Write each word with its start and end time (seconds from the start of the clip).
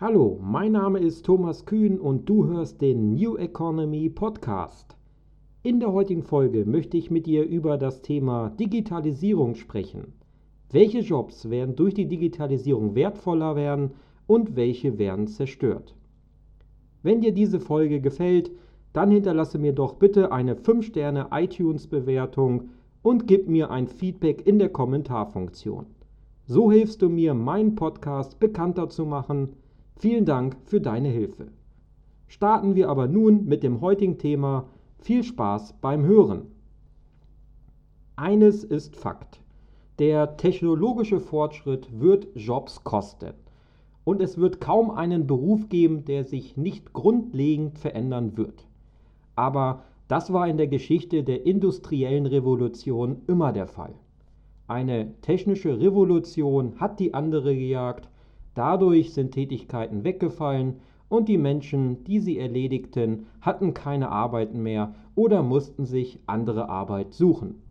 Hallo, 0.00 0.40
mein 0.42 0.72
Name 0.72 0.98
ist 0.98 1.24
Thomas 1.24 1.66
Kühn 1.66 2.00
und 2.00 2.28
du 2.28 2.48
hörst 2.48 2.82
den 2.82 3.14
New 3.14 3.36
Economy 3.36 4.08
Podcast. 4.08 4.96
In 5.62 5.78
der 5.78 5.92
heutigen 5.92 6.24
Folge 6.24 6.64
möchte 6.64 6.96
ich 6.96 7.12
mit 7.12 7.26
dir 7.26 7.44
über 7.44 7.78
das 7.78 8.02
Thema 8.02 8.50
Digitalisierung 8.58 9.54
sprechen. 9.54 10.14
Welche 10.72 10.98
Jobs 10.98 11.48
werden 11.48 11.76
durch 11.76 11.94
die 11.94 12.08
Digitalisierung 12.08 12.96
wertvoller 12.96 13.54
werden 13.54 13.92
und 14.26 14.56
welche 14.56 14.98
werden 14.98 15.28
zerstört? 15.28 15.94
Wenn 17.04 17.20
dir 17.20 17.32
diese 17.32 17.60
Folge 17.60 18.00
gefällt, 18.00 18.50
dann 18.92 19.12
hinterlasse 19.12 19.58
mir 19.58 19.74
doch 19.74 19.94
bitte 19.94 20.32
eine 20.32 20.56
5-Sterne 20.56 21.28
iTunes-Bewertung 21.30 22.70
und 23.02 23.28
gib 23.28 23.48
mir 23.48 23.70
ein 23.70 23.86
Feedback 23.86 24.44
in 24.44 24.58
der 24.58 24.70
Kommentarfunktion. 24.70 25.86
So 26.46 26.72
hilfst 26.72 27.00
du 27.00 27.08
mir, 27.08 27.32
meinen 27.32 27.76
Podcast 27.76 28.40
bekannter 28.40 28.88
zu 28.88 29.06
machen. 29.06 29.50
Vielen 29.96 30.24
Dank 30.24 30.56
für 30.64 30.80
deine 30.80 31.08
Hilfe. 31.08 31.48
Starten 32.26 32.74
wir 32.74 32.88
aber 32.88 33.06
nun 33.06 33.44
mit 33.44 33.62
dem 33.62 33.80
heutigen 33.80 34.18
Thema. 34.18 34.68
Viel 34.98 35.22
Spaß 35.22 35.74
beim 35.80 36.04
Hören. 36.04 36.46
Eines 38.16 38.64
ist 38.64 38.96
Fakt. 38.96 39.40
Der 39.98 40.36
technologische 40.36 41.20
Fortschritt 41.20 42.00
wird 42.00 42.26
Jobs 42.34 42.82
kosten. 42.82 43.34
Und 44.02 44.20
es 44.20 44.36
wird 44.36 44.60
kaum 44.60 44.90
einen 44.90 45.26
Beruf 45.26 45.68
geben, 45.68 46.04
der 46.04 46.24
sich 46.24 46.56
nicht 46.56 46.92
grundlegend 46.92 47.78
verändern 47.78 48.36
wird. 48.36 48.66
Aber 49.36 49.84
das 50.08 50.32
war 50.32 50.48
in 50.48 50.56
der 50.56 50.66
Geschichte 50.66 51.22
der 51.22 51.46
industriellen 51.46 52.26
Revolution 52.26 53.22
immer 53.26 53.52
der 53.52 53.66
Fall. 53.66 53.94
Eine 54.66 55.14
technische 55.20 55.80
Revolution 55.80 56.80
hat 56.80 56.98
die 57.00 57.14
andere 57.14 57.54
gejagt, 57.54 58.08
dadurch 58.54 59.12
sind 59.12 59.32
Tätigkeiten 59.32 60.04
weggefallen 60.04 60.80
und 61.08 61.28
die 61.28 61.38
Menschen, 61.38 62.04
die 62.04 62.20
sie 62.20 62.38
erledigten, 62.38 63.26
hatten 63.40 63.74
keine 63.74 64.10
Arbeiten 64.10 64.62
mehr 64.62 64.94
oder 65.14 65.42
mussten 65.42 65.86
sich 65.86 66.20
andere 66.26 66.68
Arbeit 66.68 67.12
suchen. 67.12 67.62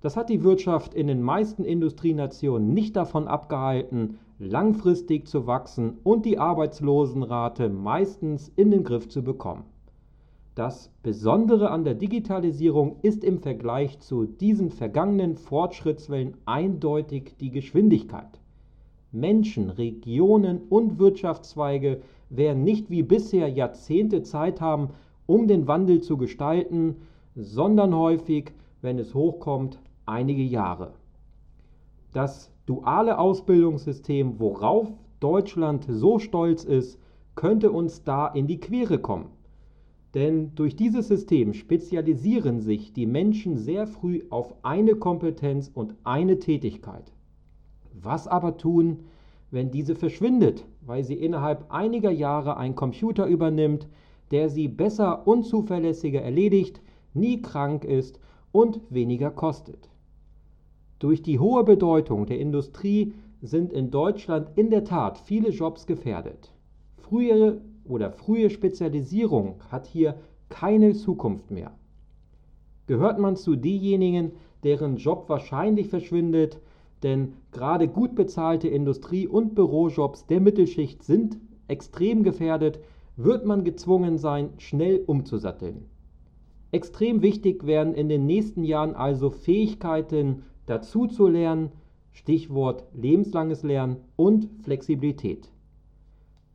Das 0.00 0.16
hat 0.16 0.28
die 0.28 0.44
Wirtschaft 0.44 0.94
in 0.94 1.08
den 1.08 1.22
meisten 1.22 1.64
Industrienationen 1.64 2.72
nicht 2.72 2.94
davon 2.96 3.26
abgehalten, 3.26 4.18
langfristig 4.38 5.26
zu 5.26 5.46
wachsen 5.46 5.98
und 6.04 6.24
die 6.24 6.38
Arbeitslosenrate 6.38 7.68
meistens 7.68 8.52
in 8.54 8.70
den 8.70 8.84
Griff 8.84 9.08
zu 9.08 9.22
bekommen. 9.22 9.64
Das 10.54 10.90
Besondere 11.02 11.70
an 11.70 11.84
der 11.84 11.94
Digitalisierung 11.94 12.96
ist 13.02 13.22
im 13.24 13.38
Vergleich 13.38 13.98
zu 14.00 14.24
diesen 14.24 14.70
vergangenen 14.70 15.36
Fortschrittswellen 15.36 16.36
eindeutig 16.46 17.36
die 17.40 17.50
Geschwindigkeit. 17.50 18.37
Menschen, 19.12 19.70
Regionen 19.70 20.60
und 20.68 20.98
Wirtschaftszweige 20.98 22.02
werden 22.30 22.62
nicht 22.62 22.90
wie 22.90 23.02
bisher 23.02 23.48
Jahrzehnte 23.48 24.22
Zeit 24.22 24.60
haben, 24.60 24.90
um 25.26 25.48
den 25.48 25.66
Wandel 25.66 26.02
zu 26.02 26.16
gestalten, 26.16 26.96
sondern 27.34 27.94
häufig, 27.94 28.52
wenn 28.82 28.98
es 28.98 29.14
hochkommt, 29.14 29.80
einige 30.04 30.42
Jahre. 30.42 30.92
Das 32.12 32.50
duale 32.66 33.18
Ausbildungssystem, 33.18 34.38
worauf 34.40 34.92
Deutschland 35.20 35.86
so 35.88 36.18
stolz 36.18 36.64
ist, 36.64 36.98
könnte 37.34 37.70
uns 37.70 38.02
da 38.02 38.26
in 38.26 38.46
die 38.46 38.60
Quere 38.60 38.98
kommen. 38.98 39.30
Denn 40.14 40.54
durch 40.54 40.76
dieses 40.76 41.08
System 41.08 41.52
spezialisieren 41.54 42.60
sich 42.60 42.92
die 42.92 43.06
Menschen 43.06 43.56
sehr 43.56 43.86
früh 43.86 44.22
auf 44.30 44.54
eine 44.62 44.96
Kompetenz 44.96 45.70
und 45.72 45.94
eine 46.04 46.38
Tätigkeit. 46.38 47.12
Was 48.08 48.26
aber 48.26 48.56
tun, 48.56 49.00
wenn 49.50 49.70
diese 49.70 49.94
verschwindet, 49.94 50.64
weil 50.80 51.04
sie 51.04 51.12
innerhalb 51.12 51.70
einiger 51.70 52.10
Jahre 52.10 52.56
ein 52.56 52.74
Computer 52.74 53.26
übernimmt, 53.26 53.86
der 54.30 54.48
sie 54.48 54.66
besser 54.66 55.26
und 55.26 55.44
zuverlässiger 55.44 56.22
erledigt, 56.22 56.80
nie 57.12 57.42
krank 57.42 57.84
ist 57.84 58.18
und 58.50 58.80
weniger 58.88 59.30
kostet? 59.30 59.90
Durch 60.98 61.20
die 61.20 61.38
hohe 61.38 61.64
Bedeutung 61.64 62.24
der 62.24 62.40
Industrie 62.40 63.12
sind 63.42 63.74
in 63.74 63.90
Deutschland 63.90 64.52
in 64.56 64.70
der 64.70 64.84
Tat 64.84 65.18
viele 65.18 65.50
Jobs 65.50 65.84
gefährdet. 65.84 66.54
Frühere 66.96 67.60
oder 67.84 68.10
frühe 68.10 68.48
Spezialisierung 68.48 69.56
hat 69.68 69.86
hier 69.86 70.14
keine 70.48 70.94
Zukunft 70.94 71.50
mehr. 71.50 71.72
Gehört 72.86 73.18
man 73.18 73.36
zu 73.36 73.54
denjenigen, 73.54 74.32
deren 74.62 74.96
Job 74.96 75.28
wahrscheinlich 75.28 75.88
verschwindet, 75.88 76.58
denn 77.02 77.34
gerade 77.52 77.88
gut 77.88 78.14
bezahlte 78.14 78.68
Industrie- 78.68 79.28
und 79.28 79.54
Bürojobs 79.54 80.26
der 80.26 80.40
Mittelschicht 80.40 81.02
sind 81.02 81.38
extrem 81.68 82.22
gefährdet, 82.22 82.80
wird 83.16 83.44
man 83.44 83.64
gezwungen 83.64 84.18
sein, 84.18 84.50
schnell 84.58 85.02
umzusatteln. 85.06 85.86
Extrem 86.70 87.22
wichtig 87.22 87.66
werden 87.66 87.94
in 87.94 88.08
den 88.08 88.26
nächsten 88.26 88.62
Jahren 88.62 88.94
also 88.94 89.30
Fähigkeiten 89.30 90.42
dazuzulernen, 90.66 91.70
Stichwort 92.12 92.84
lebenslanges 92.94 93.62
Lernen 93.62 93.96
und 94.16 94.48
Flexibilität. 94.62 95.50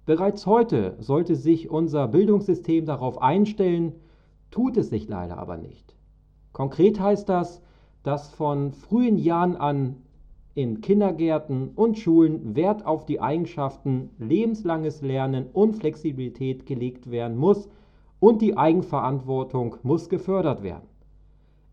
Bereits 0.06 0.46
heute 0.46 0.98
sollte 1.00 1.36
sich 1.36 1.70
unser 1.70 2.08
Bildungssystem 2.08 2.86
darauf 2.86 3.22
einstellen, 3.22 3.94
tut 4.52 4.78
es 4.78 4.90
sich 4.90 5.08
leider 5.08 5.38
aber 5.38 5.58
nicht. 5.58 5.96
Konkret 6.52 7.00
heißt 7.00 7.28
das, 7.28 7.62
dass 8.04 8.30
von 8.30 8.74
frühen 8.74 9.18
Jahren 9.18 9.56
an 9.56 10.03
in 10.56 10.82
Kindergärten 10.82 11.70
und 11.76 11.98
Schulen 11.98 12.56
Wert 12.56 12.86
auf 12.86 13.06
die 13.06 13.20
Eigenschaften 13.20 14.12
lebenslanges 14.20 15.02
Lernen 15.02 15.48
und 15.52 15.78
Flexibilität 15.78 16.66
gelegt 16.66 17.10
werden 17.10 17.38
muss 17.38 17.68
und 18.20 18.42
die 18.42 18.56
Eigenverantwortung 18.56 19.78
muss 19.82 20.10
gefördert 20.10 20.62
werden. 20.62 20.88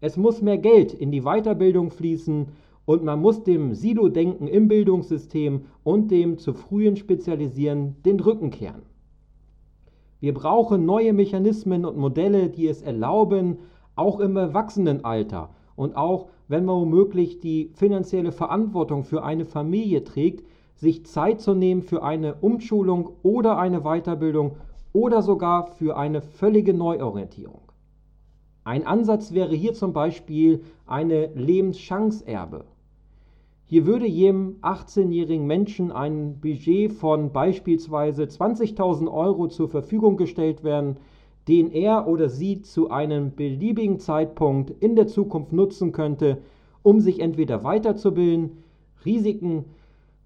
Es 0.01 0.17
muss 0.17 0.41
mehr 0.41 0.57
Geld 0.57 0.95
in 0.95 1.13
die 1.13 1.23
Weiterbildung 1.23 1.91
fließen 1.91 2.47
und 2.87 3.05
man 3.05 3.21
muss 3.21 3.45
dem 3.45 3.75
Silo-Denken 3.75 4.49
im 4.49 4.67
Bildungssystem 4.67 5.67
und 5.85 6.11
dem 6.11 6.39
zu 6.39 6.55
frühen 6.55 6.97
Spezialisieren 6.97 7.97
den 8.05 8.19
Rücken 8.19 8.51
kehren. 8.51 8.83
Wir 10.21 10.33
brauchen 10.33 10.87
neue 10.87 11.13
Mechanismen 11.13 11.85
und 11.85 11.99
Modelle, 11.99 12.49
die 12.49 12.67
es 12.67 12.81
erlauben, 12.81 13.59
auch 13.95 14.21
im 14.21 14.37
Erwachsenenalter 14.37 15.51
und 15.81 15.97
auch 15.97 16.29
wenn 16.47 16.67
man 16.67 16.77
womöglich 16.77 17.41
die 17.41 17.71
finanzielle 17.73 18.33
Verantwortung 18.33 19.03
für 19.03 19.23
eine 19.25 19.47
Familie 19.47 20.05
trägt, 20.05 20.47
sich 20.75 21.07
Zeit 21.07 21.41
zu 21.41 21.55
nehmen 21.55 21.81
für 21.81 22.03
eine 22.03 22.35
Umschulung 22.43 23.13
oder 23.23 23.57
eine 23.57 23.81
Weiterbildung 23.81 24.57
oder 24.93 25.23
sogar 25.23 25.69
für 25.69 25.97
eine 25.97 26.21
völlige 26.21 26.75
Neuorientierung. 26.75 27.63
Ein 28.63 28.87
Ansatz 28.87 29.33
wäre 29.33 29.55
hier 29.55 29.73
zum 29.73 29.95
Beispiel 29.95 30.65
eine 30.87 31.29
Lebenschancerbe. 31.35 32.67
Hier 33.65 33.87
würde 33.87 34.07
jedem 34.07 34.57
18-jährigen 34.61 35.47
Menschen 35.47 35.93
ein 35.93 36.41
Budget 36.41 36.93
von 36.93 37.33
beispielsweise 37.33 38.25
20.000 38.25 39.11
Euro 39.11 39.49
zur 39.49 39.71
Verfügung 39.71 40.19
gestellt 40.19 40.63
werden, 40.63 40.99
den 41.49 41.71
er 41.73 42.07
oder 42.07 42.29
sie 42.29 42.63
zu 42.63 42.91
einem 42.91 43.35
beliebigen 43.35 43.99
Zeitpunkt 43.99 44.71
in 44.83 44.97
der 44.97 45.07
Zukunft 45.07 45.53
nutzen 45.53 45.93
könnte, 45.93 46.39
um 46.83 47.01
sich 47.01 47.21
entweder 47.21 47.65
weiterzubilden, 47.65 48.59
Risiken 49.05 49.65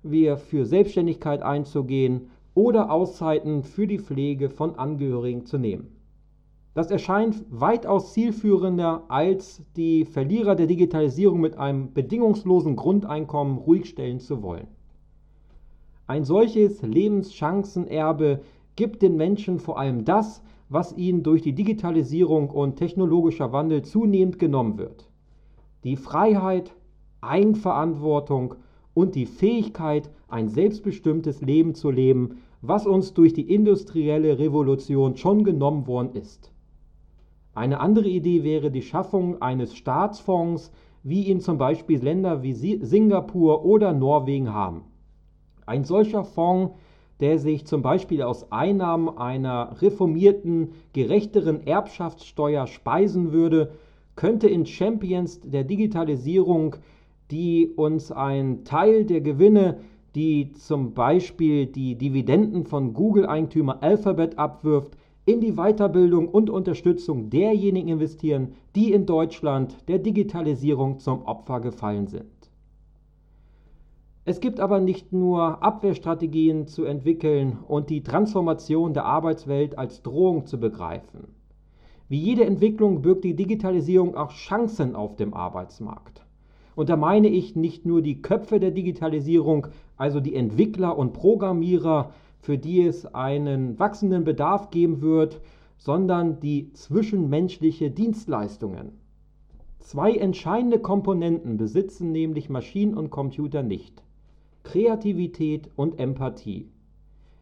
wie 0.03 0.37
für 0.37 0.67
Selbstständigkeit 0.67 1.43
einzugehen 1.43 2.31
oder 2.55 2.91
Auszeiten 2.91 3.63
für 3.63 3.87
die 3.87 3.99
Pflege 3.99 4.51
von 4.51 4.77
Angehörigen 4.77 5.47
zu 5.47 5.59
nehmen. 5.59 5.89
Das 6.75 6.91
erscheint 6.91 7.45
weitaus 7.51 8.13
zielführender, 8.13 9.05
als 9.09 9.63
die 9.77 10.05
Verlierer 10.05 10.57
der 10.57 10.67
Digitalisierung 10.67 11.41
mit 11.41 11.57
einem 11.57 11.93
bedingungslosen 11.93 12.75
Grundeinkommen 12.75 13.59
ruhigstellen 13.59 14.19
zu 14.19 14.43
wollen. 14.43 14.67
Ein 16.07 16.25
solches 16.25 16.83
Lebenschancenerbe 16.83 18.41
gibt 18.75 19.03
den 19.03 19.17
Menschen 19.17 19.61
vor 19.61 19.79
allem 19.79 20.05
das, 20.05 20.43
was 20.69 20.97
ihnen 20.97 21.23
durch 21.23 21.43
die 21.43 21.55
Digitalisierung 21.55 22.51
und 22.51 22.77
technologischer 22.77 23.53
Wandel 23.53 23.83
zunehmend 23.83 24.39
genommen 24.39 24.79
wird. 24.79 25.09
Die 25.85 25.97
Freiheit, 25.97 26.75
Eigenverantwortung 27.21 28.55
und 28.95 29.15
die 29.15 29.27
Fähigkeit, 29.27 30.11
ein 30.29 30.49
selbstbestimmtes 30.49 31.41
Leben 31.43 31.75
zu 31.75 31.91
leben, 31.91 32.37
was 32.63 32.87
uns 32.87 33.13
durch 33.13 33.35
die 33.35 33.53
industrielle 33.55 34.39
Revolution 34.39 35.17
schon 35.17 35.45
genommen 35.45 35.87
worden 35.87 36.15
ist. 36.15 36.51
Eine 37.55 37.81
andere 37.81 38.09
Idee 38.09 38.43
wäre 38.43 38.71
die 38.71 38.83
Schaffung 38.83 39.41
eines 39.43 39.77
Staatsfonds, 39.77 40.73
wie 41.03 41.25
ihn 41.25 41.41
zum 41.41 41.59
Beispiel 41.59 42.03
Länder 42.03 42.43
wie 42.43 42.53
Singapur 42.53 43.65
oder 43.65 43.93
Norwegen 43.93 44.53
haben. 44.53 44.83
Ein 45.67 45.85
solcher 45.85 46.25
Fonds, 46.25 46.75
der 47.21 47.39
sich 47.39 47.67
zum 47.67 47.83
Beispiel 47.83 48.23
aus 48.23 48.51
Einnahmen 48.51 49.17
einer 49.17 49.81
reformierten, 49.81 50.73
gerechteren 50.93 51.67
Erbschaftssteuer 51.67 52.67
speisen 52.67 53.33
würde, 53.33 53.73
könnte 54.17 54.49
in 54.49 54.67
Champions 54.67 55.41
der 55.41 55.65
Digitalisierung, 55.65 56.77
die 57.31 57.69
uns 57.77 58.13
einen 58.13 58.65
Teil 58.65 59.05
der 59.05 59.21
Gewinne 59.21 59.79
die 60.15 60.53
zum 60.53 60.95
Beispiel 60.95 61.67
die 61.67 61.97
Dividenden 61.97 62.65
von 62.65 62.95
Google-Eigentümer 62.95 63.83
Alphabet 63.83 64.39
abwirft, 64.39 64.97
in 65.27 65.41
die 65.41 65.53
Weiterbildung 65.53 66.29
und 66.29 66.51
Unterstützung 66.51 67.31
derjenigen 67.31 67.89
investieren, 67.89 68.53
die 68.77 68.93
in 68.93 69.07
Deutschland 69.07 69.77
der 69.89 69.99
Digitalisierung 69.99 70.99
zum 70.99 71.23
Opfer 71.23 71.61
gefallen 71.61 72.07
sind. 72.07 72.27
Es 74.27 74.41
gibt 74.41 74.59
aber 74.59 74.81
nicht 74.81 75.13
nur 75.13 75.63
Abwehrstrategien 75.63 76.67
zu 76.67 76.85
entwickeln 76.85 77.59
und 77.69 77.91
die 77.91 78.03
Transformation 78.03 78.95
der 78.95 79.05
Arbeitswelt 79.05 79.77
als 79.77 80.01
Drohung 80.01 80.47
zu 80.47 80.59
begreifen. 80.59 81.29
Wie 82.09 82.19
jede 82.19 82.47
Entwicklung 82.47 83.03
birgt 83.03 83.25
die 83.25 83.37
Digitalisierung 83.37 84.17
auch 84.17 84.31
Chancen 84.31 84.97
auf 84.97 85.17
dem 85.17 85.35
Arbeitsmarkt. 85.35 86.25
Und 86.75 86.89
da 86.89 86.97
meine 86.97 87.29
ich 87.29 87.55
nicht 87.55 87.85
nur 87.85 88.01
die 88.01 88.23
Köpfe 88.23 88.61
der 88.61 88.71
Digitalisierung, 88.71 89.67
also 89.99 90.21
die 90.21 90.35
Entwickler 90.35 90.97
und 90.97 91.13
Programmierer, 91.13 92.11
für 92.41 92.57
die 92.57 92.83
es 92.83 93.05
einen 93.15 93.79
wachsenden 93.79 94.25
Bedarf 94.25 94.71
geben 94.71 95.03
wird, 95.03 95.43
sondern 95.77 96.41
die 96.41 96.73
zwischenmenschliche 96.73 97.91
Dienstleistungen. 97.91 98.93
Zwei 99.81 100.15
entscheidende 100.15 100.79
Komponenten 100.79 101.59
besitzen 101.59 102.11
nämlich 102.11 102.49
Maschinen 102.49 102.95
und 102.95 103.11
Computer 103.11 103.63
nicht. 103.63 104.03
Kreativität 104.65 105.71
und 105.77 106.01
Empathie. 106.01 106.69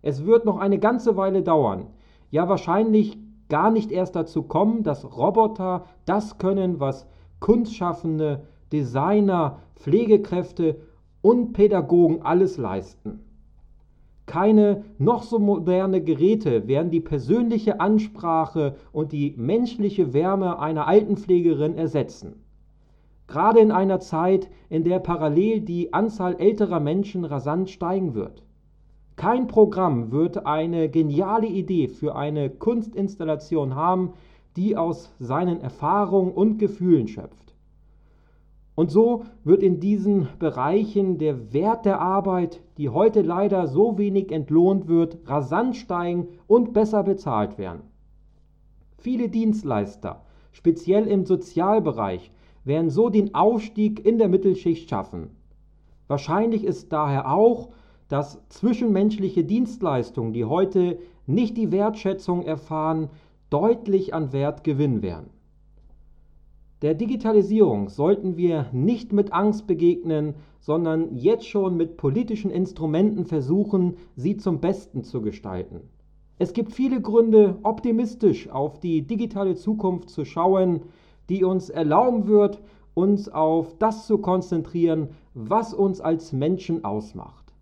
Es 0.03 0.27
wird 0.27 0.45
noch 0.45 0.59
eine 0.59 0.79
ganze 0.79 1.17
Weile 1.17 1.43
dauern, 1.43 1.87
ja 2.31 2.49
wahrscheinlich 2.49 3.19
gar 3.49 3.71
nicht 3.71 3.91
erst 3.93 4.17
dazu 4.17 4.43
kommen, 4.43 4.83
dass 4.83 5.17
Roboter 5.17 5.85
das 6.05 6.39
können, 6.39 6.81
was 6.81 7.07
Kunstschaffende, 7.41 8.47
Designer, 8.73 9.59
Pflegekräfte 9.77 10.77
und 11.21 11.53
Pädagogen 11.53 12.23
alles 12.23 12.57
leisten. 12.57 13.21
Keine 14.27 14.85
noch 14.99 15.23
so 15.23 15.39
moderne 15.39 16.03
Geräte 16.03 16.67
werden 16.69 16.91
die 16.91 17.01
persönliche 17.01 17.81
Ansprache 17.81 18.77
und 18.93 19.13
die 19.13 19.35
menschliche 19.37 20.15
Wärme 20.15 20.59
einer 20.59 20.87
Altenpflegerin 20.87 21.75
ersetzen. 21.75 22.43
Gerade 23.33 23.61
in 23.61 23.73
einer 23.73 23.99
Zeit, 23.99 24.51
in 24.69 24.85
der 24.85 24.99
parallel 24.99 25.63
die 25.63 25.95
Anzahl 25.95 26.37
älterer 26.39 26.81
Menschen 26.81 27.25
rasant 27.25 27.71
steigen 27.71 28.13
wird. 28.13 28.43
Kein 29.17 29.47
Programm 29.47 30.13
wird 30.13 30.45
eine 30.45 30.91
geniale 30.91 31.47
Idee 31.47 31.89
für 31.89 32.15
eine 32.15 32.51
Kunstinstallation 32.51 33.75
haben, 33.75 34.13
die 34.57 34.77
aus 34.77 35.15
seinen 35.19 35.63
Erfahrungen 35.63 36.31
und 36.31 36.59
Gefühlen 36.59 37.09
schöpft. 37.09 37.55
Und 38.75 38.91
so 38.91 39.25
wird 39.45 39.63
in 39.63 39.81
diesen 39.81 40.29
Bereichen 40.39 41.17
der 41.17 41.55
Wert 41.55 41.87
der 41.87 42.03
Arbeit, 42.03 42.61
die 42.77 42.91
heute 42.91 43.23
leider 43.23 43.67
so 43.67 43.97
wenig 43.97 44.31
entlohnt 44.31 44.89
wird, 44.89 45.21
rasant 45.25 45.77
steigen 45.77 46.29
und 46.47 46.75
besser 46.75 47.03
bezahlt 47.03 47.57
werden. 47.57 47.81
Viele 48.99 49.31
Dienstleister, 49.31 50.21
speziell 50.53 51.07
im 51.07 51.25
Sozialbereich, 51.25 52.31
werden 52.65 52.91
so 52.91 53.09
den 53.09 53.35
Aufstieg 53.35 54.05
in 54.05 54.19
der 54.19 54.29
Mittelschicht 54.29 54.89
schaffen. 54.89 55.31
Wahrscheinlich 56.09 56.65
ist 56.65 56.93
daher 56.93 57.33
auch, 57.33 57.71
dass 58.09 58.41
zwischenmenschliche 58.49 59.45
Dienstleistungen, 59.45 60.33
die 60.33 60.45
heute 60.45 60.99
nicht 61.27 61.57
die 61.57 61.73
Wertschätzung 61.73 62.43
erfahren, 62.43 63.09
deutlich 63.49 64.13
an 64.13 64.33
Wert 64.33 64.65
gewinnen 64.65 65.03
werden. 65.03 65.31
Der 66.83 66.95
Digitalisierung 66.95 67.89
sollten 67.89 68.37
wir 68.37 68.67
nicht 68.73 69.13
mit 69.13 69.33
Angst 69.33 69.69
begegnen, 69.69 70.35
sondern 70.59 71.15
jetzt 71.17 71.47
schon 71.47 71.77
mit 71.77 71.97
politischen 71.97 72.51
Instrumenten 72.51 73.25
versuchen, 73.25 73.97
sie 74.17 74.37
zum 74.37 74.61
Besten 74.61 75.05
zu 75.05 75.23
gestalten. 75.23 75.81
Es 76.39 76.53
gibt 76.53 76.73
viele 76.73 77.01
Gründe, 77.01 77.57
optimistisch 77.63 78.49
auf 78.49 78.81
die 78.81 79.07
digitale 79.07 79.55
Zukunft 79.55 80.11
zu 80.11 80.25
schauen, 80.25 80.83
die 81.29 81.45
uns 81.45 81.71
erlauben 81.71 82.27
wird, 82.27 82.61
uns 82.95 83.29
auf 83.29 83.77
das 83.79 84.07
zu 84.07 84.19
konzentrieren, 84.19 85.09
was 85.35 85.73
uns 85.73 86.01
als 86.01 86.33
Menschen 86.33 86.85
ausmacht. 86.85 87.53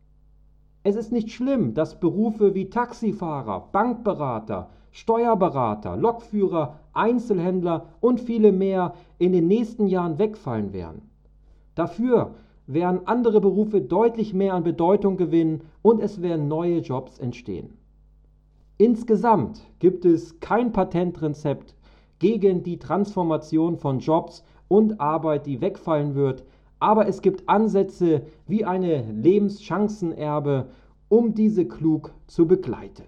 Es 0.83 0.97
ist 0.97 1.13
nicht 1.13 1.31
schlimm, 1.31 1.75
dass 1.75 2.01
Berufe 2.01 2.55
wie 2.55 2.71
Taxifahrer, 2.71 3.69
Bankberater, 3.71 4.71
Steuerberater, 4.93 5.97
Lokführer, 5.97 6.81
Einzelhändler 6.93 7.87
und 8.01 8.21
viele 8.21 8.51
mehr 8.51 8.95
in 9.19 9.33
den 9.33 9.47
nächsten 9.47 9.87
Jahren 9.87 10.19
wegfallen 10.19 10.73
werden. 10.73 11.03
Dafür 11.75 12.35
werden 12.67 13.07
andere 13.07 13.41
Berufe 13.41 13.81
deutlich 13.81 14.33
mehr 14.35 14.55
an 14.55 14.65
Bedeutung 14.65 15.17
gewinnen 15.17 15.63
und 15.83 16.01
es 16.01 16.23
werden 16.23 16.49
neue 16.49 16.79
Jobs 16.79 17.19
entstehen. 17.19 17.75
Insgesamt 18.79 19.61
gibt 19.79 20.05
es 20.05 20.41
kein 20.41 20.73
Patentrezept 20.73 21.75
gegen 22.21 22.63
die 22.63 22.79
Transformation 22.79 23.77
von 23.77 23.99
Jobs 23.99 24.45
und 24.69 25.01
Arbeit, 25.01 25.47
die 25.47 25.61
wegfallen 25.61 26.15
wird, 26.15 26.45
aber 26.79 27.09
es 27.09 27.21
gibt 27.21 27.49
Ansätze 27.49 28.23
wie 28.47 28.65
eine 28.65 29.03
Lebenschancenerbe, 29.11 30.69
um 31.09 31.35
diese 31.35 31.67
klug 31.67 32.15
zu 32.29 32.47
begleiten. 32.47 33.05